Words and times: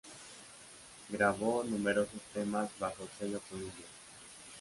Grabó 1.09 1.63
numerosos 1.63 2.19
temas 2.33 2.71
bajo 2.79 3.03
el 3.03 3.09
sello 3.19 3.39
Columbia. 3.47 3.85